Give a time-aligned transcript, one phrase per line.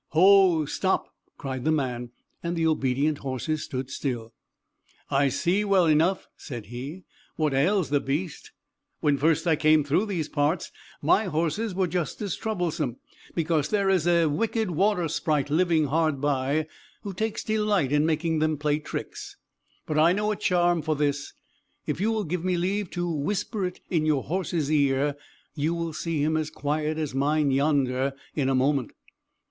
[0.13, 2.09] "Ho, stop!" cried the man,
[2.41, 4.33] and the obedient horses stood still.
[5.11, 7.03] "I see well enough," said he,
[7.35, 8.51] "what ails the beast.
[9.01, 10.71] When first I came through these parts
[11.03, 12.95] my horses were just as troublesome;
[13.35, 16.65] because there is a wicked water sprite living hard by,
[17.03, 19.37] who takes delight in making them play tricks.
[19.85, 21.31] But I know a charm for this;
[21.85, 25.15] if you will give me leave to whisper it in your horse's ear,
[25.53, 28.93] you will see him as quiet as mine yonder in a moment."